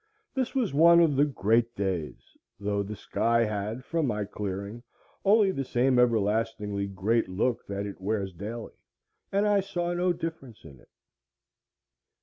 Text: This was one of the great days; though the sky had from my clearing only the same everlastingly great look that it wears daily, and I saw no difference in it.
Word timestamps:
This 0.33 0.55
was 0.55 0.73
one 0.73 0.99
of 0.99 1.15
the 1.15 1.25
great 1.25 1.75
days; 1.75 2.35
though 2.59 2.81
the 2.81 2.95
sky 2.95 3.43
had 3.45 3.83
from 3.85 4.07
my 4.07 4.25
clearing 4.25 4.81
only 5.23 5.51
the 5.51 5.63
same 5.63 5.99
everlastingly 5.99 6.87
great 6.87 7.29
look 7.29 7.63
that 7.67 7.85
it 7.85 8.01
wears 8.01 8.33
daily, 8.33 8.73
and 9.31 9.45
I 9.47 9.59
saw 9.59 9.93
no 9.93 10.11
difference 10.11 10.63
in 10.65 10.79
it. 10.79 10.89